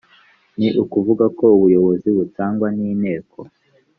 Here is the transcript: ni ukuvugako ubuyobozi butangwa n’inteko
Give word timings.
ni 0.57 0.67
ukuvugako 0.83 1.43
ubuyobozi 1.55 2.07
butangwa 2.17 2.67
n’inteko 2.77 3.39